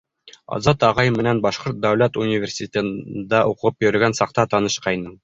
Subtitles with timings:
[0.55, 5.15] Азат ағай менән Башҡорт дәүләт университетында уҡып йөрөгән саҡта танышҡайным.